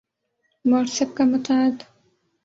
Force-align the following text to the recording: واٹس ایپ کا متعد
واٹس 0.65 0.95
ایپ 1.01 1.11
کا 1.17 1.23
متعد 1.31 1.75